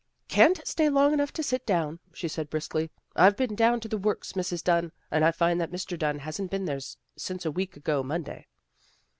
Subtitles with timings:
[0.27, 3.99] "Can't stay long enough to sit down," she said briskly." I've been down to the
[3.99, 4.63] works, Mrs.
[4.63, 5.95] Dunn, and I find that Mr.
[5.95, 6.79] Dunn hasn't been there
[7.15, 8.47] since a week ago Monday."